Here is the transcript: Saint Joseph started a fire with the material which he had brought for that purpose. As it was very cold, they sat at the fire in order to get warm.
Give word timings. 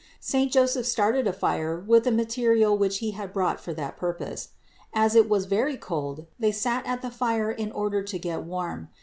Saint 0.19 0.51
Joseph 0.51 0.87
started 0.87 1.27
a 1.27 1.31
fire 1.31 1.77
with 1.77 2.05
the 2.05 2.11
material 2.11 2.75
which 2.75 2.97
he 3.05 3.11
had 3.11 3.31
brought 3.31 3.59
for 3.59 3.71
that 3.71 3.97
purpose. 3.97 4.49
As 4.95 5.13
it 5.13 5.29
was 5.29 5.45
very 5.45 5.77
cold, 5.77 6.25
they 6.39 6.51
sat 6.51 6.87
at 6.87 7.03
the 7.03 7.11
fire 7.11 7.51
in 7.51 7.71
order 7.71 8.01
to 8.01 8.17
get 8.17 8.41
warm. 8.41 8.89